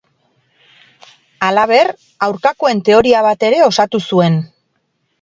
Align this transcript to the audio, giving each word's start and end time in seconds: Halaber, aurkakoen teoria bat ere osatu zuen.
Halaber, 1.49 1.93
aurkakoen 2.31 2.83
teoria 2.91 3.25
bat 3.31 3.49
ere 3.53 3.63
osatu 3.71 4.07
zuen. 4.11 4.45